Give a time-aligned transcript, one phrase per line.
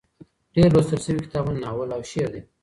[0.55, 2.41] ډېر لوستل شوي کتابونه ناول او شعر دي.